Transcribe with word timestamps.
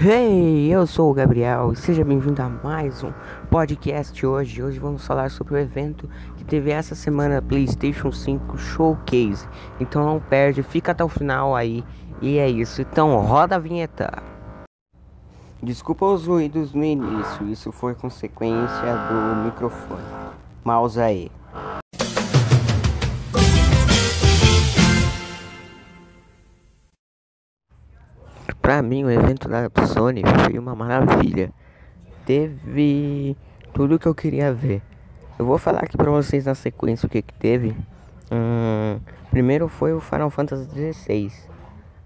Hey, 0.00 0.72
eu 0.72 0.86
sou 0.86 1.10
o 1.10 1.12
Gabriel 1.12 1.72
e 1.72 1.76
seja 1.76 2.04
bem-vindo 2.04 2.40
a 2.40 2.48
mais 2.48 3.02
um 3.02 3.12
podcast 3.50 4.24
hoje. 4.24 4.62
Hoje 4.62 4.78
vamos 4.78 5.04
falar 5.04 5.28
sobre 5.28 5.54
o 5.54 5.58
evento 5.58 6.08
que 6.36 6.44
teve 6.44 6.70
essa 6.70 6.94
semana 6.94 7.42
PlayStation 7.42 8.12
5 8.12 8.56
Showcase. 8.56 9.48
Então 9.80 10.06
não 10.06 10.20
perde, 10.20 10.62
fica 10.62 10.92
até 10.92 11.02
o 11.02 11.08
final 11.08 11.52
aí. 11.56 11.82
E 12.22 12.38
é 12.38 12.48
isso. 12.48 12.80
Então 12.80 13.18
roda 13.26 13.56
a 13.56 13.58
vinheta. 13.58 14.22
Desculpa 15.60 16.06
os 16.06 16.28
ruídos 16.28 16.72
no 16.72 16.84
início, 16.84 17.48
isso 17.48 17.72
foi 17.72 17.96
consequência 17.96 18.94
do 19.10 19.46
microfone. 19.46 20.04
Mouse 20.64 21.00
aí. 21.00 21.28
Pra 28.68 28.82
mim, 28.82 29.02
o 29.02 29.10
evento 29.10 29.48
da 29.48 29.70
Sony 29.86 30.22
foi 30.44 30.58
uma 30.58 30.74
maravilha. 30.74 31.50
Teve 32.26 33.34
tudo 33.72 33.98
que 33.98 34.04
eu 34.06 34.14
queria 34.14 34.52
ver. 34.52 34.82
Eu 35.38 35.46
vou 35.46 35.56
falar 35.56 35.84
aqui 35.84 35.96
pra 35.96 36.10
vocês 36.10 36.44
na 36.44 36.54
sequência 36.54 37.06
o 37.06 37.08
que 37.08 37.22
que 37.22 37.32
teve. 37.32 37.74
Hum, 38.30 39.00
primeiro 39.30 39.68
foi 39.68 39.94
o 39.94 40.00
Final 40.00 40.28
Fantasy 40.28 40.92
XVI. 40.92 41.32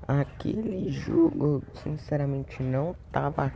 Aquele 0.07 0.89
jogo, 0.93 1.65
sinceramente, 1.83 2.63
não 2.63 2.95
tava 3.11 3.53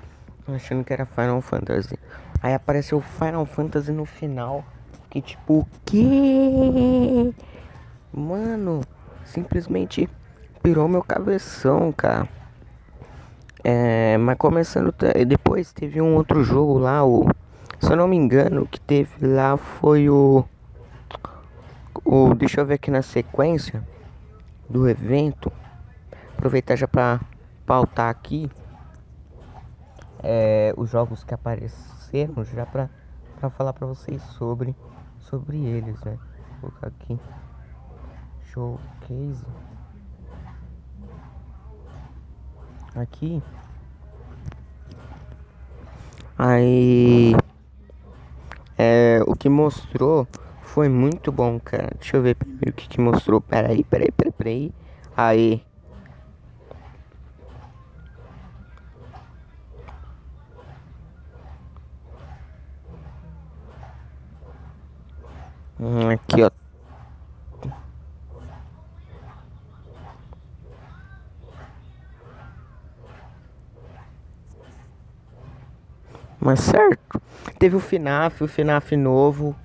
achando 0.48 0.82
que 0.82 0.92
era 0.92 1.06
Final 1.06 1.40
Fantasy. 1.40 1.96
Aí 2.42 2.54
apareceu 2.54 3.00
Final 3.00 3.46
Fantasy 3.46 3.92
no 3.92 4.04
final. 4.04 4.64
Que 5.08 5.22
tipo, 5.22 5.60
o 5.60 5.66
que? 5.84 7.32
Mano, 8.12 8.80
simplesmente 9.24 10.08
pirou 10.60 10.88
meu 10.88 11.04
cabeção, 11.04 11.92
cara. 11.92 12.28
É, 13.68 14.16
mas 14.16 14.38
começando 14.38 14.94
depois 15.26 15.72
teve 15.72 16.00
um 16.00 16.14
outro 16.14 16.44
jogo 16.44 16.78
lá, 16.78 17.04
o 17.04 17.28
se 17.80 17.90
eu 17.90 17.96
não 17.96 18.06
me 18.06 18.14
engano, 18.14 18.64
que 18.64 18.78
teve 18.78 19.26
lá 19.26 19.56
foi 19.56 20.08
o 20.08 20.44
o 22.04 22.32
deixa 22.32 22.60
eu 22.60 22.66
ver 22.66 22.74
aqui 22.74 22.92
na 22.92 23.02
sequência 23.02 23.82
do 24.70 24.88
evento. 24.88 25.50
Aproveitar 26.34 26.76
já 26.76 26.86
para 26.86 27.20
pautar 27.66 28.08
aqui 28.08 28.48
é, 30.22 30.72
os 30.76 30.90
jogos 30.90 31.24
que 31.24 31.34
apareceram 31.34 32.44
já 32.44 32.64
para 32.64 32.88
para 33.40 33.50
falar 33.50 33.72
para 33.72 33.88
vocês 33.88 34.22
sobre 34.38 34.76
sobre 35.18 35.56
eles, 35.56 36.00
né? 36.04 36.16
Vou 36.62 36.70
colocar 36.70 36.86
aqui 36.86 37.18
showcase 38.44 39.44
aqui. 43.00 43.42
Aí 46.38 47.34
é, 48.78 49.20
o 49.26 49.34
que 49.34 49.48
mostrou 49.48 50.28
foi 50.62 50.88
muito 50.88 51.32
bom, 51.32 51.58
cara. 51.58 51.90
Deixa 51.98 52.16
eu 52.16 52.22
ver 52.22 52.34
primeiro 52.34 52.70
o 52.70 52.72
que, 52.72 52.88
que 52.88 53.00
mostrou. 53.00 53.40
Peraí, 53.40 53.82
peraí, 53.84 54.10
peraí, 54.10 54.32
peraí. 54.32 54.72
Aí. 55.16 55.62
Hum, 65.78 66.10
aqui, 66.10 66.42
ó. 66.42 66.65
Mas 76.46 76.60
certo. 76.60 77.20
Teve 77.58 77.74
o 77.74 77.80
FNAF, 77.80 78.44
o 78.44 78.46
FNAF 78.46 78.94
novo. 78.94 79.56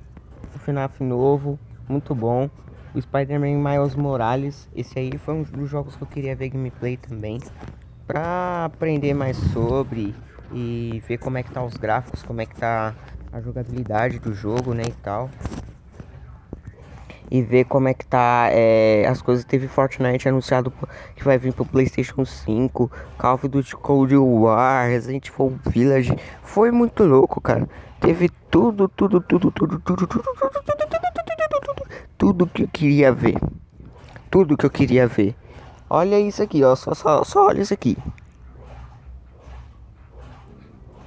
O 0.55 0.57
FNAF 0.57 1.03
novo, 1.03 1.59
muito 1.87 2.15
bom. 2.15 2.49
O 2.95 2.99
Spider-Man 2.99 3.57
Miles 3.57 3.93
Morales. 3.93 4.67
Esse 4.75 4.97
aí 4.97 5.11
foi 5.19 5.35
um 5.35 5.43
dos 5.43 5.69
jogos 5.69 5.95
que 5.95 6.01
eu 6.01 6.07
queria 6.07 6.35
ver 6.35 6.49
gameplay 6.49 6.97
também. 6.97 7.39
Pra 8.07 8.65
aprender 8.65 9.13
mais 9.13 9.37
sobre 9.53 10.15
e 10.51 11.03
ver 11.07 11.19
como 11.19 11.37
é 11.37 11.43
que 11.43 11.51
tá 11.51 11.63
os 11.63 11.77
gráficos, 11.77 12.23
como 12.23 12.41
é 12.41 12.47
que 12.47 12.55
tá 12.55 12.95
a 13.31 13.39
jogabilidade 13.39 14.17
do 14.17 14.33
jogo, 14.33 14.73
né, 14.73 14.85
e 14.87 14.91
tal 15.03 15.29
e 17.31 17.41
ver 17.41 17.63
como 17.63 17.87
é 17.87 17.93
que 17.93 18.05
tá 18.05 18.49
é, 18.51 19.05
as 19.07 19.21
coisas. 19.21 19.45
Teve 19.45 19.67
Fortnite 19.69 20.27
anunciado 20.27 20.71
que 21.15 21.23
vai 21.23 21.37
vir 21.37 21.53
pro 21.53 21.65
PlayStation 21.65 22.25
5, 22.25 22.91
Call 23.17 23.33
of 23.35 23.47
Duty 23.47 23.75
Cold 23.77 24.15
War, 24.17 24.89
Resident 24.89 25.29
Evil 25.29 25.57
Village. 25.65 26.13
Foi 26.43 26.69
muito 26.69 27.05
louco, 27.05 27.39
cara. 27.39 27.67
Teve 28.01 28.29
tudo, 28.49 28.89
tudo, 28.89 29.21
tudo, 29.21 29.49
tudo, 29.49 29.79
tudo, 29.79 30.07
tudo, 30.07 30.07
tudo, 30.07 30.43
tudo, 30.43 31.61
tudo, 31.61 31.83
tudo 32.17 32.47
que 32.47 32.63
eu 32.63 32.67
queria 32.67 33.13
ver. 33.13 33.39
Tudo 34.29 34.57
que 34.57 34.65
eu 34.65 34.69
queria 34.69 35.07
ver. 35.07 35.33
Olha 35.89 36.19
isso 36.19 36.43
aqui, 36.43 36.63
ó. 36.63 36.75
Só, 36.75 36.93
só, 36.93 37.23
só 37.23 37.47
olha 37.47 37.61
isso 37.61 37.73
aqui. 37.73 37.97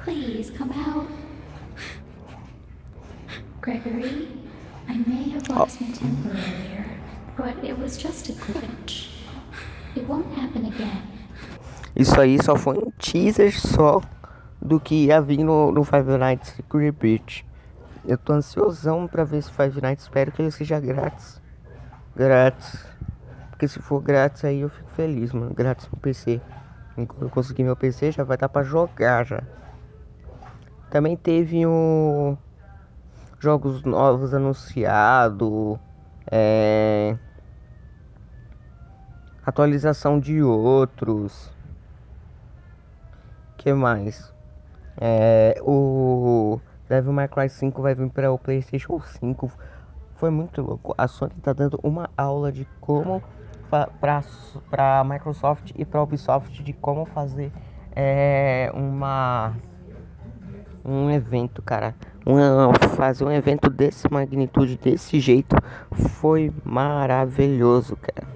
Please 0.05 0.53
come 0.53 0.73
out. 0.73 1.09
Gregory. 3.63 4.44
I 4.95 4.99
may 5.09 5.29
have 5.31 5.49
lost 5.49 5.81
my 5.81 5.89
temper 5.89 6.31
earlier, 6.31 6.87
but 7.37 7.65
it 7.65 7.77
was 7.77 7.97
just 7.99 8.29
a 8.29 8.33
glitch. 8.33 9.09
It 9.97 10.07
won't 10.07 10.33
happen 10.39 10.67
again. 10.67 11.03
Isso 11.97 12.21
aí 12.21 12.41
só 12.41 12.55
foi 12.55 12.79
um 12.79 12.93
teaser 12.93 13.53
só 13.53 14.01
do 14.63 14.79
que 14.79 15.07
ia 15.07 15.21
vir 15.21 15.43
no, 15.43 15.73
no 15.73 15.83
Five 15.83 16.17
Nights 16.17 16.55
at 16.61 16.93
Beach. 16.93 17.45
Eu 18.07 18.17
tô 18.17 18.35
ansiosão 18.35 19.09
pra 19.09 19.25
ver 19.25 19.39
esse 19.39 19.51
Five 19.51 19.81
Nights, 19.83 20.05
espero 20.05 20.31
que 20.31 20.41
ele 20.41 20.53
seja 20.53 20.79
grátis. 20.79 21.43
Grátis. 22.15 22.87
Porque 23.51 23.67
se 23.67 23.81
for 23.81 24.01
grátis 24.01 24.45
aí 24.45 24.61
eu 24.61 24.69
fico 24.69 24.91
feliz, 24.91 25.33
mano. 25.33 25.53
Grátis 25.53 25.89
no 25.91 25.99
PC. 25.99 26.41
Quando 26.95 27.23
eu 27.23 27.31
conseguir 27.31 27.65
meu 27.65 27.75
PC 27.75 28.13
já 28.13 28.23
vai 28.23 28.37
dar 28.37 28.49
pra 28.49 28.63
jogar 28.63 29.27
já. 29.27 29.43
Também 30.89 31.17
teve 31.17 31.67
o 31.67 32.39
jogos 33.45 33.85
novos 33.85 34.33
anunciados, 34.33 35.79
é, 36.31 37.15
atualização 39.45 40.19
de 40.19 40.43
outros. 40.43 41.53
Que 43.59 43.75
mais? 43.75 44.33
É, 44.97 45.61
o 45.63 46.59
Devil 46.89 47.13
May 47.13 47.29
Cry 47.29 47.51
5 47.51 47.83
vai 47.83 47.95
vir 47.95 48.09
para 48.09 48.33
o 48.33 48.39
PlayStation 48.39 48.99
5. 48.99 49.53
Foi 50.17 50.31
muito 50.31 50.63
louco. 50.63 50.95
A 50.97 51.07
Sony 51.07 51.35
tá 51.43 51.53
dando 51.53 51.79
uma 51.83 52.09
aula 52.17 52.51
de 52.51 52.67
como 52.81 53.23
para 54.01 55.01
a 55.01 55.05
Microsoft 55.05 55.73
e 55.75 55.85
para 55.85 56.01
a 56.01 56.03
Ubisoft 56.03 56.63
de 56.63 56.73
como 56.73 57.05
fazer 57.05 57.53
é, 57.95 58.71
uma 58.73 59.55
um 60.85 61.11
evento, 61.11 61.61
cara 61.61 61.95
uma, 62.25 62.73
fazer 62.97 63.25
um 63.25 63.31
evento 63.31 63.69
desse 63.69 64.11
magnitude, 64.11 64.79
desse 64.79 65.21
jeito, 65.21 65.57
foi 65.93 66.53
maravilhoso, 66.65 67.97
cara. 67.97 68.27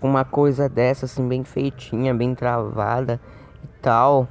Uma 0.00 0.24
coisa 0.24 0.68
dessa, 0.68 1.06
assim, 1.06 1.26
bem 1.26 1.44
feitinha, 1.44 2.14
bem 2.14 2.34
travada 2.34 3.20
e 3.62 3.66
tal. 3.80 4.28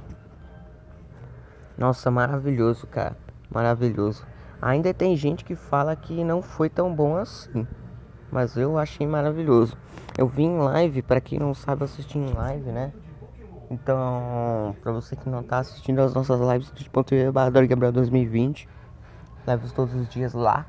Nossa, 1.76 2.10
maravilhoso, 2.10 2.86
cara. 2.86 3.16
Maravilhoso. 3.50 4.26
Ainda 4.60 4.92
tem 4.94 5.16
gente 5.16 5.44
que 5.44 5.54
fala 5.54 5.94
que 5.94 6.24
não 6.24 6.40
foi 6.40 6.68
tão 6.68 6.94
bom 6.94 7.16
assim. 7.16 7.66
Mas 8.30 8.56
eu 8.56 8.78
achei 8.78 9.06
maravilhoso. 9.06 9.76
Eu 10.16 10.26
vi 10.26 10.42
em 10.42 10.58
live, 10.58 11.02
para 11.02 11.20
quem 11.20 11.38
não 11.38 11.54
sabe 11.54 11.84
assistir 11.84 12.18
em 12.18 12.32
live, 12.32 12.70
né? 12.70 12.92
Então, 13.70 14.76
para 14.80 14.92
você 14.92 15.16
que 15.16 15.28
não 15.28 15.42
tá 15.42 15.58
assistindo 15.58 16.00
as 16.00 16.14
nossas 16.14 16.40
lives 16.40 16.70
twitch.tv 16.70 17.32
Gabriel 17.66 17.92
2020, 17.92 18.68
lives 19.46 19.72
todos 19.72 19.94
os 19.94 20.08
dias 20.08 20.32
lá. 20.34 20.66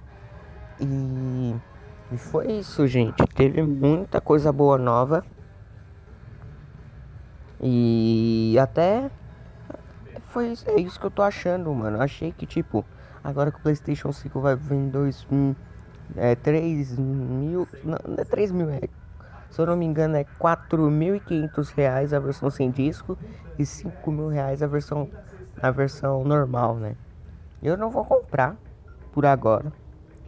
E, 0.80 1.56
e 2.12 2.18
foi 2.18 2.54
isso, 2.54 2.88
gente. 2.88 3.24
Teve 3.36 3.62
muita 3.62 4.20
coisa 4.20 4.52
boa 4.52 4.78
nova. 4.78 5.24
E 7.62 8.56
até 8.60 9.10
foi 10.22 10.54
é 10.68 10.80
isso 10.80 11.00
que 11.00 11.06
eu 11.06 11.12
tô 11.12 11.22
achando, 11.22 11.74
mano. 11.74 12.02
Achei 12.02 12.32
que 12.32 12.46
tipo, 12.46 12.86
agora 13.24 13.52
que 13.52 13.60
o 13.60 13.62
PlayStation 13.62 14.12
5 14.12 14.40
vai 14.40 14.56
vir 14.56 14.76
em 14.76 14.90
2 14.90 15.28
é 16.16 16.36
3 16.36 16.98
mil, 16.98 17.68
não, 17.84 17.98
não 18.08 18.16
é 18.18 18.24
3 18.24 18.52
mil, 18.52 18.70
é 18.70 18.82
se 19.50 19.60
eu 19.62 19.66
não 19.66 19.76
me 19.76 19.86
engano, 19.86 20.16
é 20.16 20.20
R$ 20.20 20.28
4.500 20.40 22.14
a 22.14 22.20
versão 22.20 22.50
sem 22.50 22.70
disco 22.70 23.18
e 23.58 23.64
R$ 23.64 23.66
5.000 23.66 24.62
a 24.62 24.68
versão, 24.68 25.10
a 25.62 25.72
versão 25.72 26.24
normal, 26.24 26.76
né? 26.76 26.96
Eu 27.62 27.76
não 27.76 27.90
vou 27.90 28.06
comprar 28.06 28.56
por 29.12 29.26
agora. 29.26 29.72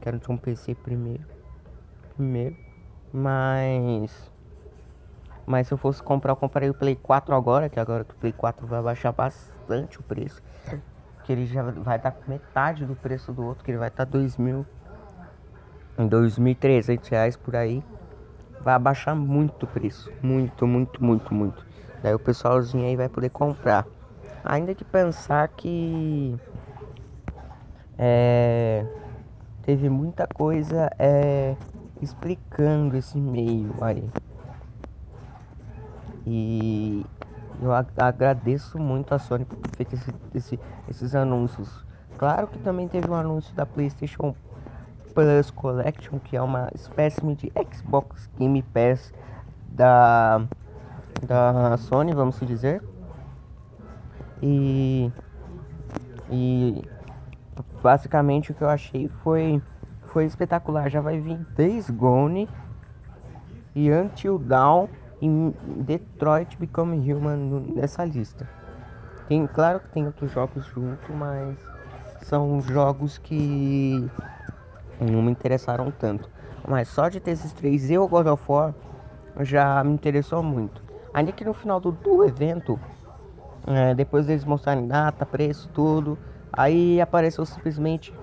Quero 0.02 0.20
ter 0.20 0.32
um 0.32 0.38
PC 0.38 0.76
primeiro. 0.76 1.24
Primeiro. 2.16 2.56
Mas. 3.14 4.32
Mas 5.46 5.68
se 5.68 5.74
eu 5.74 5.78
fosse 5.78 6.02
comprar, 6.02 6.32
eu 6.32 6.36
comprei 6.36 6.70
o 6.70 6.74
Play 6.74 6.96
4 6.96 7.36
agora, 7.36 7.70
que 7.70 7.80
agora 7.80 8.04
o 8.04 8.16
Play 8.16 8.32
4 8.32 8.66
vai 8.68 8.82
baixar 8.82 9.12
bastante 9.12 10.00
o 10.00 10.04
preço. 10.04 10.42
Que 11.24 11.32
ele 11.32 11.46
já 11.46 11.64
vai 11.64 11.98
estar 11.98 12.12
com 12.12 12.30
metade 12.30 12.86
do 12.86 12.96
preço 12.96 13.32
do 13.32 13.44
outro, 13.44 13.64
que 13.64 13.72
ele 13.72 13.78
vai 13.78 13.90
estar 13.90 14.08
mil, 14.38 14.66
em 15.98 16.08
2.300 16.08 17.10
reais 17.10 17.36
por 17.36 17.56
aí. 17.56 17.84
Vai 18.64 18.74
abaixar 18.74 19.16
muito 19.16 19.64
o 19.64 19.68
preço, 19.68 20.12
muito, 20.22 20.68
muito, 20.68 21.04
muito, 21.04 21.34
muito. 21.34 21.66
Daí 22.04 22.14
o 22.14 22.20
pessoalzinho 22.20 22.86
aí 22.86 22.96
vai 22.96 23.10
poder 23.10 23.30
comprar. 23.30 23.86
Ainda 24.44 24.74
que 24.74 24.84
pensar 24.84 25.48
que 25.50 26.38
é, 27.98 28.86
teve 29.64 29.90
muita 29.90 30.28
coisa 30.28 30.90
é, 30.98 31.56
explicando 32.02 32.96
esse 32.96 33.18
meio 33.18 33.76
aí. 33.82 34.10
E 36.26 37.06
eu 37.62 37.72
agradeço 37.98 38.78
muito 38.78 39.14
a 39.14 39.20
Sony 39.20 39.46
por 39.46 39.58
ter 39.58 39.76
feito 39.76 39.96
esse, 39.96 40.14
esse, 40.34 40.60
esses 40.90 41.16
anúncios. 41.16 41.86
Claro 42.18 42.48
que 42.48 42.60
também 42.60 42.88
teve 42.88 43.10
um 43.10 43.16
anúncio 43.16 43.54
da 43.56 43.66
PlayStation 43.66 44.36
Plus 45.20 45.52
Collection, 45.52 46.18
que 46.18 46.38
é 46.38 46.42
uma 46.42 46.70
espécie 46.74 47.22
de 47.36 47.52
Xbox 47.74 48.30
Game 48.38 48.64
Pass 48.64 49.14
da, 49.68 50.42
da 51.28 51.76
Sony, 51.76 52.14
vamos 52.14 52.40
dizer. 52.40 52.82
E, 54.42 55.12
e 56.32 56.82
basicamente 57.84 58.52
o 58.52 58.56
que 58.56 58.62
eu 58.62 58.70
achei 58.70 59.10
foi, 59.22 59.62
foi 60.08 60.24
espetacular. 60.24 60.90
Já 60.90 61.02
vai 61.02 61.20
vir 61.20 61.38
Days 61.54 61.90
Gone 61.90 62.48
e 63.76 63.92
Until 63.92 64.40
Dawn 64.40 64.88
em 65.22 65.54
Detroit 65.82 66.56
Become 66.58 66.96
Human 67.12 67.74
nessa 67.76 68.06
lista. 68.06 68.48
Tem, 69.28 69.46
claro 69.48 69.82
que 69.82 69.90
tem 69.90 70.06
outros 70.06 70.32
jogos 70.32 70.66
junto, 70.68 71.12
mas 71.12 71.58
são 72.22 72.62
jogos 72.62 73.18
que 73.18 74.10
não 75.00 75.22
me 75.22 75.32
interessaram 75.32 75.92
tanto. 75.92 76.30
Mas 76.68 76.88
só 76.88 77.10
de 77.10 77.20
ter 77.20 77.32
esses 77.32 77.54
três 77.54 77.90
e 77.90 77.98
o 77.98 78.08
God 78.08 78.28
of 78.28 78.44
War 78.48 78.74
já 79.42 79.84
me 79.84 79.94
interessou 79.94 80.44
muito. 80.44 80.82
Ainda 81.14 81.32
que 81.32 81.44
no 81.44 81.54
final 81.54 81.80
do, 81.80 81.92
do 81.92 82.24
evento, 82.24 82.80
é, 83.66 83.94
depois 83.94 84.26
deles 84.26 84.46
mostrarem 84.46 84.88
data, 84.88 85.26
preço, 85.26 85.70
tudo, 85.74 86.18
aí 86.52 87.00
apareceu 87.02 87.46
simplesmente 87.46 88.14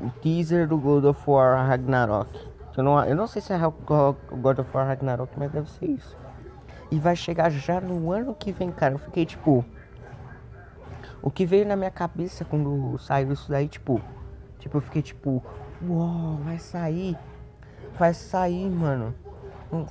o 0.00 0.10
teaser 0.20 0.68
do 0.68 0.76
God 0.76 1.04
of 1.04 1.22
War 1.30 1.66
Ragnarok. 1.66 2.54
Eu 2.76 2.82
não, 2.82 3.04
eu 3.04 3.14
não 3.14 3.26
sei 3.26 3.40
se 3.40 3.52
é 3.52 3.58
God 3.58 4.58
of 4.58 4.76
War 4.76 4.86
Ragnarok, 4.86 5.32
mas 5.36 5.50
deve 5.50 5.70
ser 5.70 5.86
isso. 5.86 6.16
E 6.90 6.98
vai 6.98 7.14
chegar 7.14 7.50
já 7.50 7.80
no 7.80 8.10
ano 8.12 8.34
que 8.34 8.52
vem, 8.52 8.70
cara. 8.70 8.94
Eu 8.94 8.98
fiquei 8.98 9.24
tipo. 9.24 9.64
O 11.22 11.30
que 11.30 11.46
veio 11.46 11.66
na 11.66 11.76
minha 11.76 11.90
cabeça 11.90 12.44
quando 12.44 12.98
saiu 12.98 13.32
isso 13.32 13.50
daí, 13.50 13.68
tipo. 13.68 14.00
Tipo, 14.58 14.78
eu 14.78 14.80
fiquei 14.80 15.02
tipo. 15.02 15.42
Uou, 15.86 16.38
vai 16.38 16.58
sair. 16.58 17.18
Vai 17.98 18.14
sair, 18.14 18.68
mano. 18.70 19.14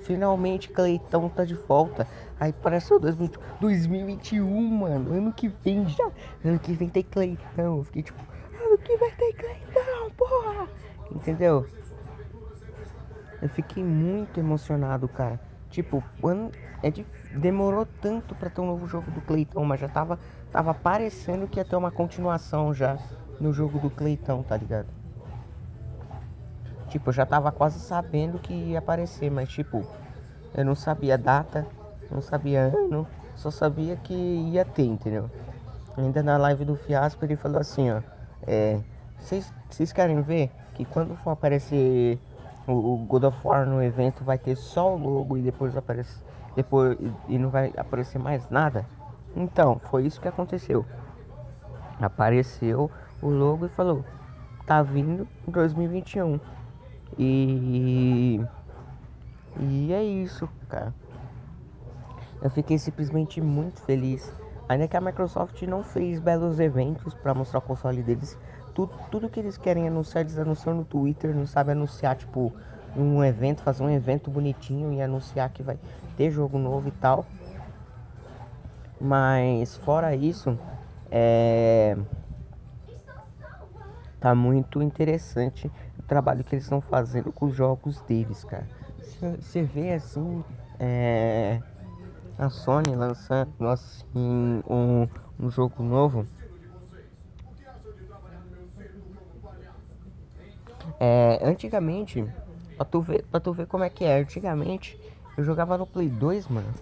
Finalmente 0.02 0.70
Cleitão 0.70 1.28
tá 1.30 1.44
de 1.44 1.56
volta. 1.56 2.08
Aí 2.40 2.54
parece 2.54 2.94
o 2.94 3.00
2021, 3.00 4.68
mano. 4.68 5.14
Ano 5.14 5.34
que 5.34 5.48
vem 5.48 5.88
já. 5.88 6.10
Ano 6.44 6.60
que 6.60 6.74
vem 6.74 6.90
tem 6.90 7.04
Cleitão. 7.04 7.78
Eu 7.78 7.84
fiquei 7.84 8.04
tipo. 8.04 8.22
Ano 8.66 8.78
que 8.78 8.98
vem 8.98 9.12
tem 9.12 9.34
Cleitão, 9.34 10.12
porra. 10.18 10.68
Entendeu? 11.12 11.68
Eu 13.42 13.50
fiquei 13.50 13.84
muito 13.84 14.40
emocionado, 14.40 15.08
cara. 15.08 15.40
Tipo, 15.70 16.04
é 16.82 16.90
de, 16.90 17.06
demorou 17.36 17.86
tanto 18.00 18.36
para 18.36 18.50
ter 18.50 18.62
um 18.62 18.68
novo 18.68 18.88
jogo 18.88 19.10
do 19.12 19.22
Cleitão, 19.22 19.66
mas 19.66 19.80
já 19.80 19.90
tava, 19.90 20.20
tava 20.52 20.74
parecendo 20.74 21.48
que 21.48 21.60
ia 21.60 21.66
ter 21.66 21.76
uma 21.76 21.92
continuação 21.92 22.74
já 22.74 22.98
no 23.40 23.52
jogo 23.52 23.80
do 23.80 23.90
Cleitão, 23.90 24.44
tá 24.44 24.56
ligado? 24.56 25.03
Tipo, 26.94 27.10
eu 27.10 27.14
já 27.14 27.26
tava 27.26 27.52
quase 27.52 27.80
sabendo 27.80 28.38
que 28.38 28.54
ia 28.54 28.78
aparecer, 28.78 29.32
mas 29.32 29.50
tipo, 29.50 29.84
eu 30.54 30.64
não 30.64 30.76
sabia 30.76 31.18
data, 31.18 31.66
não 32.12 32.22
sabia 32.22 32.66
ano, 32.66 33.08
só 33.36 33.50
sabia 33.50 33.96
que 33.96 34.14
ia 34.14 34.64
ter, 34.64 34.86
entendeu? 34.86 35.28
Ainda 35.98 36.22
na 36.22 36.38
live 36.38 36.64
do 36.64 36.76
Fiasco 36.76 37.26
ele 37.26 37.36
falou 37.36 37.60
assim, 37.60 37.90
ó, 37.90 38.00
é, 38.46 38.80
vocês 39.18 39.92
querem 39.92 40.22
ver 40.22 40.52
que 40.76 40.86
quando 40.86 41.16
for 41.16 41.32
aparecer 41.32 42.20
o, 42.68 42.74
o 42.74 42.98
God 43.08 43.24
of 43.24 43.40
War 43.44 43.66
no 43.66 43.82
evento 43.82 44.24
vai 44.24 44.38
ter 44.38 44.56
só 44.56 44.94
o 44.94 44.96
logo 44.96 45.36
e 45.36 45.42
depois 45.42 45.76
aparece 45.76 46.16
depois 46.56 46.96
e 47.28 47.40
não 47.40 47.50
vai 47.50 47.74
aparecer 47.76 48.20
mais 48.20 48.48
nada. 48.52 48.86
Então, 49.36 49.82
foi 49.90 50.06
isso 50.06 50.22
que 50.22 50.28
aconteceu. 50.28 50.86
Apareceu 52.00 52.92
o 53.20 53.30
logo 53.30 53.66
e 53.66 53.70
falou: 53.70 54.06
"Tá 54.68 54.84
vindo 54.84 55.28
em 55.48 55.52
2021". 55.52 56.40
E 57.18 58.42
e 59.60 59.94
é 59.94 60.04
isso, 60.04 60.50
cara. 60.68 60.94
Eu 62.42 62.50
fiquei 62.50 62.78
simplesmente 62.78 63.40
muito 63.40 63.82
feliz. 63.82 64.32
Ainda 64.68 64.88
que 64.88 64.98
a 64.98 65.02
Microsoft 65.02 65.62
não 65.64 65.84
fez 65.84 66.20
belos 66.20 66.60
eventos 66.60 67.14
para 67.14 67.34
mostrar 67.34 67.60
o 67.60 67.62
console 67.62 68.02
deles, 68.02 68.38
tudo, 68.74 68.92
tudo 69.12 69.30
que 69.30 69.40
eles 69.40 69.58
querem 69.58 69.88
anunciar, 69.88 70.22
eles 70.24 70.38
anunciam 70.38 70.76
no 70.76 70.84
Twitter, 70.84 71.36
não 71.36 71.46
sabe 71.46 71.72
anunciar, 71.72 72.16
tipo, 72.16 72.52
um 72.96 73.24
evento, 73.24 73.62
fazer 73.62 73.84
um 73.84 73.90
evento 73.90 74.32
bonitinho 74.32 74.92
e 74.94 75.02
anunciar 75.02 75.50
que 75.50 75.62
vai 75.62 75.78
ter 76.18 76.32
jogo 76.32 76.58
novo 76.58 76.88
e 76.88 76.92
tal. 76.92 77.26
Mas 79.00 79.78
fora 79.78 80.16
isso, 80.16 80.58
é. 81.12 81.98
Tá 84.20 84.34
muito 84.34 84.82
interessante 84.82 85.70
o 86.04 86.08
trabalho 86.08 86.44
que 86.44 86.56
eles 86.56 86.66
estão 86.66 86.82
fazendo 86.82 87.32
com 87.32 87.48
os 87.48 87.56
jogos 87.56 88.00
deles, 88.02 88.44
cara. 88.44 88.68
Você 89.40 89.64
vê 89.64 89.94
assim, 89.94 90.44
é. 90.80 91.62
A 92.38 92.50
Sony 92.50 92.96
lançando 92.96 93.68
assim 93.68 94.64
um, 94.68 95.08
um 95.40 95.52
jogo 95.52 95.84
novo 95.84 96.26
É, 101.00 101.40
antigamente, 101.44 102.26
pra 102.76 102.86
tu, 102.86 103.02
ver, 103.02 103.24
pra 103.24 103.40
tu 103.40 103.54
ver 103.54 103.66
como 103.68 103.84
é 103.84 103.90
que 103.90 104.06
é, 104.06 104.20
antigamente 104.20 104.98
eu 105.38 105.44
jogava 105.44 105.78
no 105.78 105.86
Play 105.86 106.08
2, 106.08 106.48
mano. 106.48 106.74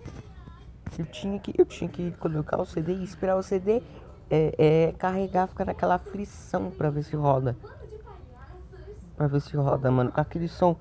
Eu 0.97 1.05
tinha 1.05 1.39
que, 1.39 1.53
eu 1.57 1.65
tinha 1.65 1.89
que 1.89 2.11
colocar 2.13 2.61
o 2.61 2.65
CD 2.65 2.93
e 2.93 3.03
esperar 3.03 3.35
o 3.35 3.43
CD 3.43 3.81
é, 4.29 4.53
é, 4.57 4.91
carregar, 4.97 5.47
ficar 5.47 5.65
naquela 5.65 5.95
aflição 5.95 6.69
pra 6.71 6.89
ver 6.89 7.03
se 7.03 7.15
roda. 7.15 7.55
Pra 9.21 9.27
ver 9.27 9.39
se 9.39 9.55
roda, 9.55 9.91
mano. 9.91 10.11
Com 10.11 10.19
aquele 10.19 10.47
som. 10.47 10.75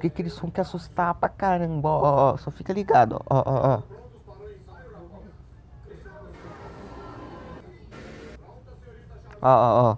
Com 0.00 0.06
aquele 0.06 0.30
som 0.30 0.50
que 0.50 0.62
assustar 0.62 1.14
pra 1.14 1.28
caramba. 1.28 1.90
Ó, 1.90 2.32
ó, 2.32 2.36
só 2.38 2.50
fica 2.50 2.72
ligado, 2.72 3.20
ó, 3.28 3.36
ó, 3.36 3.42
ó. 3.44 3.82
Ó, 9.42 9.48
ó, 9.50 9.90
ó. 9.92 9.96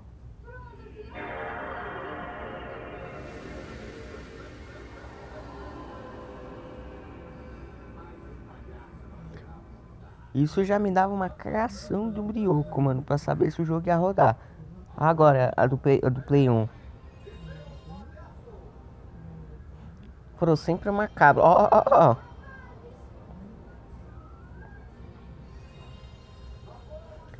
Isso 10.34 10.64
já 10.64 10.80
me 10.80 10.90
dava 10.90 11.14
uma 11.14 11.28
criação 11.28 12.06
um 12.06 12.26
brioco, 12.26 12.82
mano, 12.82 13.02
pra 13.02 13.16
saber 13.18 13.52
se 13.52 13.62
o 13.62 13.64
jogo 13.64 13.86
ia 13.86 13.96
rodar. 13.96 14.36
Agora, 14.96 15.52
a 15.56 15.64
do 15.64 15.78
Play, 15.78 16.00
a 16.02 16.08
do 16.08 16.22
Play 16.22 16.50
1. 16.50 16.68
Foram 20.38 20.56
sempre 20.56 20.90
macabro. 20.90 21.42
Ó, 21.42 21.68
ó, 21.70 21.84
ó. 21.90 22.16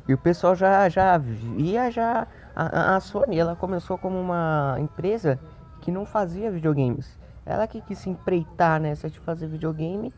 E 0.07 0.13
o 0.13 0.17
pessoal 0.17 0.55
já, 0.55 0.89
já 0.89 1.17
via 1.17 1.91
já 1.91 2.27
a, 2.55 2.95
a 2.95 2.99
Sony, 2.99 3.37
ela 3.37 3.55
começou 3.55 3.97
como 3.97 4.19
uma 4.19 4.75
empresa 4.79 5.39
que 5.81 5.91
não 5.91 6.05
fazia 6.05 6.49
videogames. 6.49 7.17
Ela 7.45 7.67
que 7.67 7.79
quis 7.81 7.99
se 7.99 8.09
empreitar 8.09 8.79
nessa 8.79 9.09
de 9.09 9.19
fazer 9.19 9.47
videogame 9.47 10.13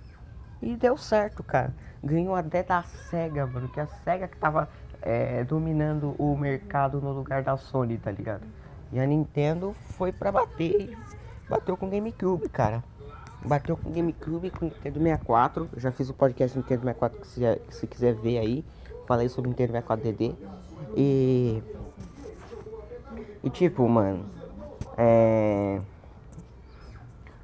e 0.61 0.75
deu 0.75 0.97
certo, 0.97 1.43
cara 1.43 1.73
ganhou 2.03 2.35
até 2.35 2.63
da 2.63 2.83
SEGA, 2.83 3.45
mano. 3.45 3.67
Que 3.69 3.79
a 3.79 3.87
SEGA 3.87 4.27
que 4.27 4.37
tava 4.37 4.67
é, 5.01 5.43
dominando 5.43 6.15
o 6.17 6.35
mercado 6.35 6.99
no 6.99 7.11
lugar 7.11 7.43
da 7.43 7.55
Sony, 7.57 7.97
tá 7.97 8.11
ligado? 8.11 8.45
E 8.91 8.99
a 8.99 9.05
Nintendo 9.05 9.75
foi 9.91 10.11
pra 10.11 10.31
bater. 10.31 10.97
Bateu 11.51 11.75
com 11.75 11.89
GameCube, 11.89 12.47
cara. 12.47 12.81
Bateu 13.43 13.75
com 13.75 13.91
GameCube, 13.91 14.51
com 14.51 14.63
Nintendo 14.63 14.99
64. 14.99 15.69
Eu 15.73 15.79
já 15.81 15.91
fiz 15.91 16.09
o 16.09 16.13
podcast 16.13 16.57
Nintendo 16.57 16.83
64 16.83 17.19
que 17.19 17.27
se, 17.27 17.41
que 17.67 17.75
se 17.75 17.87
quiser 17.87 18.13
ver 18.13 18.37
aí. 18.37 18.65
Falei 19.05 19.27
sobre 19.27 19.49
Nintendo 19.49 19.73
64 19.73 20.05
DD. 20.05 20.33
E. 20.95 21.61
E 23.43 23.49
tipo, 23.49 23.85
mano. 23.89 24.25
É. 24.97 25.81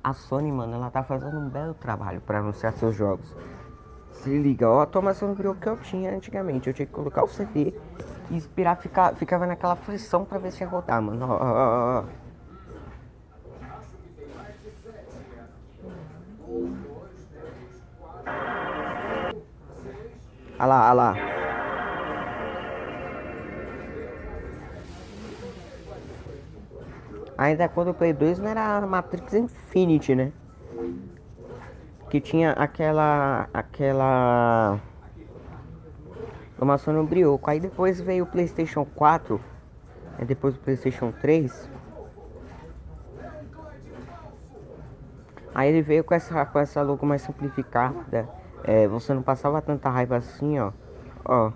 A 0.02 0.14
Sony, 0.14 0.54
mano, 0.54 0.76
ela 0.76 0.90
tá 0.90 1.04
fazendo 1.04 1.38
um 1.38 1.50
belo 1.50 1.74
trabalho 1.74 2.22
para 2.22 2.40
anunciar 2.40 2.72
seus 2.72 2.96
jogos. 2.96 3.36
Se 4.14 4.30
liga, 4.30 4.70
ó, 4.70 4.78
a 4.78 4.82
automação 4.84 5.34
virou 5.34 5.52
o 5.52 5.58
que 5.58 5.68
eu 5.68 5.76
tinha 5.76 6.16
antigamente. 6.16 6.70
Eu 6.70 6.74
tinha 6.74 6.86
que 6.86 6.94
colocar 6.94 7.26
o 7.26 7.28
CD 7.28 7.74
e 8.32 8.38
esperar 8.38 8.78
ficar, 8.78 9.14
ficava 9.16 9.46
naquela 9.46 9.74
aflição 9.74 10.24
pra 10.24 10.40
ver 10.40 10.54
se 10.54 10.64
ia 10.64 10.70
rodar, 10.70 11.02
mano. 11.02 11.26
Ó, 11.26 11.34
ó, 11.34 12.00
ó. 12.00 12.27
Olha 20.60 20.66
lá, 20.66 20.86
olha 20.86 20.94
lá. 20.94 21.16
Ainda 27.38 27.70
quando 27.70 27.90
o 27.90 27.94
Play 27.94 28.14
2 28.14 28.40
não 28.40 28.50
era 28.50 28.82
Matrix 28.82 29.36
Infinity, 29.36 30.16
né? 30.16 30.32
Que 32.10 32.20
tinha 32.20 32.54
aquela. 32.54 33.48
aquela. 33.54 34.80
Automação 36.54 36.92
no 36.92 37.06
brioco. 37.06 37.48
Aí 37.52 37.60
depois 37.60 38.02
veio 38.02 38.24
o 38.24 38.28
PlayStation 38.28 38.84
4. 38.84 39.40
Aí 40.18 40.26
depois 40.26 40.56
o 40.56 40.60
PlayStation 40.60 41.12
3. 41.12 41.70
Aí 45.54 45.70
ele 45.70 45.84
veio 45.84 46.04
com 46.04 46.16
essa, 46.16 46.44
com 46.48 46.58
essa 46.58 46.82
logo 46.82 47.06
mais 47.06 47.22
simplificada. 47.22 48.28
É, 48.68 48.86
você 48.86 49.14
não 49.14 49.22
passava 49.22 49.62
tanta 49.62 49.90
raiva 49.90 50.18
assim, 50.18 50.60
ó. 50.60 50.74
Ó. 51.24 51.52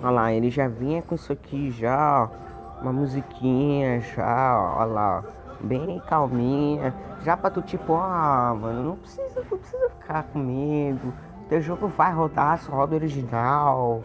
Olha 0.00 0.10
lá, 0.10 0.32
ele 0.32 0.50
já 0.50 0.68
vinha 0.68 1.00
com 1.00 1.14
isso 1.14 1.32
aqui 1.32 1.70
já, 1.70 2.24
ó, 2.24 2.82
uma 2.82 2.92
musiquinha 2.92 4.00
já, 4.00 4.56
ó, 4.56 4.82
olha 4.82 4.92
lá, 4.92 5.24
ó, 5.24 5.66
bem 5.66 6.00
calminha, 6.06 6.94
já 7.24 7.36
pra 7.36 7.50
tu 7.50 7.62
tipo, 7.62 7.94
ah, 7.94 8.54
mano, 8.54 8.90
não 8.90 8.96
precisa, 8.96 9.40
não 9.50 9.58
precisa 9.58 9.90
ficar 9.98 10.22
com 10.24 10.38
medo, 10.38 11.12
teu 11.48 11.60
jogo 11.60 11.88
vai 11.88 12.12
rodar, 12.12 12.58
só 12.58 12.72
roda 12.72 12.94
original, 12.94 14.04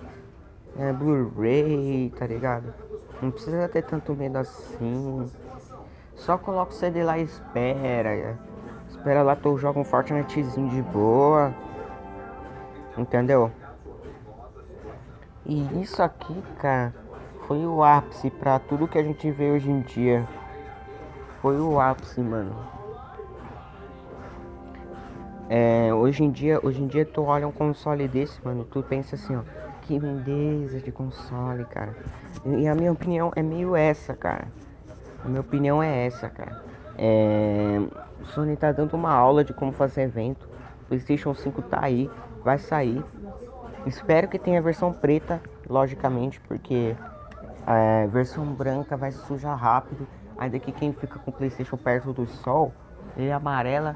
é 0.80 0.92
Blu-ray, 0.92 2.12
tá 2.18 2.26
ligado? 2.26 2.74
Não 3.22 3.30
precisa 3.30 3.70
ter 3.70 3.84
tanto 3.84 4.16
medo 4.16 4.38
assim. 4.38 5.30
Só 6.16 6.38
coloca 6.38 6.72
o 6.72 6.76
CD 6.76 7.04
lá 7.04 7.18
e 7.18 7.24
espera. 7.24 8.38
Espera 8.90 9.24
lá, 9.24 9.36
tu 9.36 9.58
joga 9.58 9.80
um 9.80 9.84
Fortnitezinho 9.84 10.70
de 10.70 10.82
boa. 10.82 11.54
Entendeu? 12.98 13.52
E 15.46 15.82
isso 15.82 16.02
aqui, 16.02 16.42
cara, 16.60 16.94
foi 17.48 17.66
o 17.66 17.84
ápice 17.84 18.30
pra 18.30 18.60
tudo 18.60 18.88
que 18.88 18.98
a 18.98 19.04
gente 19.04 19.30
vê 19.32 19.52
hoje 19.52 19.70
em 19.70 19.82
dia. 19.82 20.28
Foi 21.42 21.60
o 21.60 21.80
ápice, 21.80 22.22
mano. 22.22 22.56
É, 25.50 25.94
hoje 25.94 26.24
em 26.24 26.32
dia, 26.32 26.60
hoje 26.64 26.82
em 26.82 26.88
dia 26.88 27.06
tu 27.06 27.24
olha 27.24 27.48
um 27.48 27.52
console 27.52 28.08
desse, 28.08 28.40
mano, 28.44 28.64
tu 28.64 28.82
pensa 28.82 29.16
assim, 29.16 29.36
ó, 29.36 29.42
que 29.82 30.00
lindeza 30.00 30.80
de 30.80 30.92
console, 30.92 31.66
cara. 31.66 31.96
E 32.46 32.68
a 32.68 32.74
minha 32.74 32.92
opinião 32.92 33.32
é 33.36 33.44
meio 33.44 33.76
essa, 33.76 34.14
cara. 34.14 34.48
A 35.24 35.28
minha 35.28 35.42
opinião 35.42 35.82
é 35.82 36.06
essa, 36.06 36.30
cara. 36.30 36.62
É, 36.98 37.80
o 38.22 38.26
Sony 38.26 38.56
tá 38.56 38.72
dando 38.72 38.94
uma 38.94 39.12
aula 39.12 39.44
de 39.44 39.54
como 39.54 39.72
fazer 39.72 40.04
evento. 40.04 40.50
O 40.82 40.86
PlayStation 40.86 41.34
5 41.34 41.62
tá 41.64 41.80
aí, 41.82 42.10
vai 42.44 42.58
sair. 42.58 43.04
Espero 43.86 44.28
que 44.28 44.38
tenha 44.38 44.62
versão 44.62 44.92
preta, 44.92 45.42
logicamente, 45.70 46.40
porque 46.42 46.96
a 47.66 47.76
é, 47.76 48.08
versão 48.08 48.46
branca 48.46 48.98
vai 48.98 49.12
sujar 49.12 49.58
rápido. 49.58 50.08
Ainda 50.38 50.60
que 50.60 50.72
quem 50.72 50.92
fica 50.92 51.20
com 51.20 51.32
o 51.32 51.34
PlayStation 51.34 51.78
perto 51.78 52.12
do 52.12 52.28
sol, 52.28 52.74
ele 53.16 53.28
é 53.28 53.34
amarela, 53.34 53.96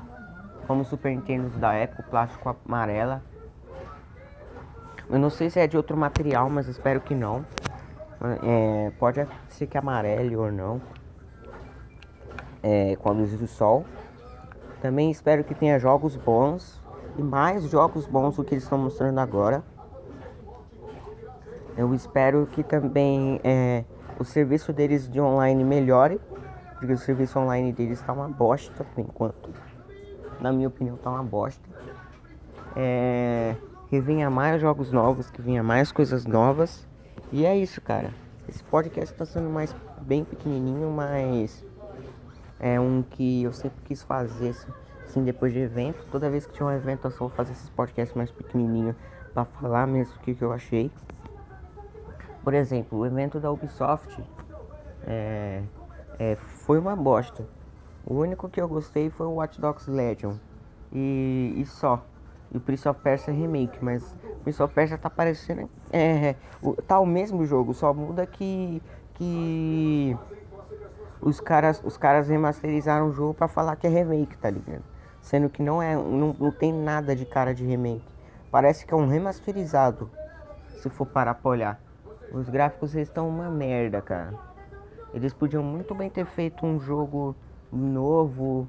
como 0.66 0.82
o 0.82 0.86
Super 0.86 1.10
Nintendo 1.10 1.50
da 1.58 1.74
época, 1.74 2.04
plástico 2.04 2.56
amarela. 2.66 3.22
Eu 5.10 5.20
não 5.20 5.30
sei 5.30 5.50
se 5.50 5.60
é 5.60 5.68
de 5.68 5.78
outro 5.78 5.96
material, 5.96 6.50
mas 6.50 6.68
espero 6.68 7.00
que 7.02 7.16
não. 7.16 7.46
É, 8.44 8.92
pode 9.00 9.26
ser 9.50 9.68
que 9.68 9.78
amarele 9.78 10.36
ou 10.36 10.52
não. 10.52 10.82
É, 12.64 12.96
com 12.96 13.10
a 13.10 13.12
luz 13.12 13.32
do 13.38 13.48
sol. 13.48 13.86
Também 14.82 15.10
espero 15.12 15.44
que 15.44 15.56
tenha 15.56 15.80
jogos 15.80 16.16
bons. 16.16 16.82
E 17.18 17.22
mais 17.22 17.64
jogos 17.64 18.06
bons 18.06 18.36
do 18.36 18.44
que 18.44 18.54
eles 18.54 18.64
estão 18.64 18.78
mostrando 18.78 19.20
agora. 19.20 19.64
Eu 21.76 21.94
espero 21.94 22.48
que 22.48 22.64
também 22.64 23.40
é, 23.44 23.84
o 24.20 24.24
serviço 24.24 24.74
deles 24.74 25.10
de 25.10 25.22
online 25.22 25.64
melhore, 25.64 26.20
porque 26.78 26.94
o 26.94 26.98
serviço 26.98 27.40
online 27.40 27.72
deles 27.72 28.02
tá 28.02 28.14
uma 28.14 28.28
bosta 28.28 28.84
por 28.84 29.02
enquanto. 29.02 29.50
Na 30.40 30.52
minha 30.52 30.68
opinião, 30.68 30.98
tá 30.98 31.10
uma 31.10 31.24
bosta. 31.24 31.68
É, 32.76 33.56
que 33.90 34.00
venha 34.00 34.30
mais 34.30 34.62
jogos 34.62 34.92
novos, 34.92 35.30
que 35.30 35.42
venha 35.42 35.64
mais 35.64 35.92
coisas 35.92 36.26
novas. 36.26 36.88
E 37.32 37.46
é 37.46 37.58
isso, 37.58 37.82
cara. 37.82 38.12
Esse 38.48 38.64
podcast 38.64 39.14
tá 39.16 39.26
sendo 39.26 39.50
mais 39.50 39.76
bem 40.02 40.24
pequenininho, 40.24 40.90
mas 40.90 41.66
é 42.60 42.80
um 42.80 43.04
que 43.04 43.44
eu 43.44 43.54
sempre 43.54 43.80
quis 43.86 44.02
fazer 44.04 44.56
assim, 45.06 45.24
depois 45.24 45.54
de 45.54 45.60
evento. 45.60 46.06
Toda 46.12 46.30
vez 46.30 46.46
que 46.46 46.54
tinha 46.54 46.66
um 46.66 46.72
evento, 46.72 47.06
eu 47.06 47.12
só 47.12 47.20
vou 47.20 47.30
fazer 47.30 47.54
esses 47.54 47.70
podcasts 47.70 48.16
mais 48.16 48.32
pequenininho 48.32 48.96
para 49.34 49.46
falar 49.46 49.88
mesmo 49.88 50.16
o 50.16 50.20
que, 50.20 50.34
que 50.34 50.44
eu 50.44 50.52
achei. 50.52 50.92
Por 52.44 52.54
exemplo, 52.54 53.00
o 53.00 53.06
evento 53.06 53.40
da 53.40 53.52
Ubisoft 53.52 54.24
é, 55.06 55.62
é, 56.18 56.36
foi 56.36 56.80
uma 56.80 56.96
bosta. 56.96 57.46
O 58.06 58.16
único 58.16 58.48
que 58.50 58.62
eu 58.62 58.68
gostei 58.68 59.10
foi 59.10 59.28
o 59.28 59.32
Watch 59.32 59.60
Dogs 59.60 59.90
Legion. 59.90 60.36
E, 60.92 61.54
e 61.58 61.66
só. 61.66 62.06
E 62.52 62.58
o 62.58 62.62
Prince 62.62 62.88
of 62.88 63.02
Persia 63.02 63.34
Remake, 63.34 63.78
mas 63.84 64.16
o 64.24 64.44
Prince 64.44 64.64
of 64.64 64.74
Persia 64.74 64.98
tá 64.98 65.10
parecendo. 65.10 65.70
É, 65.92 66.36
o, 66.62 66.74
tá 66.74 67.00
o 67.00 67.06
mesmo 67.06 67.46
jogo, 67.46 67.74
só 67.74 67.94
muda 67.94 68.26
que. 68.26 68.82
que 69.16 70.16
os 71.22 71.40
caras, 71.40 71.82
os 71.84 71.98
caras 71.98 72.30
remasterizaram 72.30 73.10
o 73.10 73.14
jogo 73.14 73.34
para 73.34 73.48
falar 73.48 73.76
que 73.76 73.88
é 73.88 73.90
remake, 73.90 74.38
tá 74.38 74.50
ligado? 74.50 74.84
Sendo 75.22 75.50
que 75.50 75.62
não 75.62 75.82
é, 75.82 75.96
não, 75.96 76.36
não 76.40 76.52
tem 76.52 76.72
nada 76.72 77.16
de 77.16 77.26
cara 77.26 77.54
de 77.54 77.66
remake. 77.66 78.06
Parece 78.52 78.86
que 78.86 78.94
é 78.94 78.98
um 78.98 79.08
remasterizado, 79.08 80.10
se 80.82 80.90
for 80.90 81.06
parar 81.06 81.34
pra 81.36 81.50
olhar. 81.50 81.82
Os 82.32 82.50
gráficos 82.50 82.96
estão 82.96 83.28
uma 83.28 83.50
merda, 83.50 84.02
cara. 84.02 84.34
Eles 85.14 85.34
podiam 85.34 85.64
muito 85.64 85.96
bem 85.96 86.10
ter 86.10 86.26
feito 86.26 86.66
um 86.66 86.80
jogo 86.80 87.36
novo, 87.72 88.68